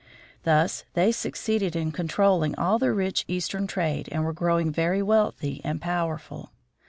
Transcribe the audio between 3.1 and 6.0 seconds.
Eastern trade, and were growing very wealthy and